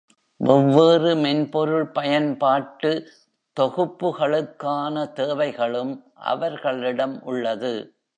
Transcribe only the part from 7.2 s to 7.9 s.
உள்ளது.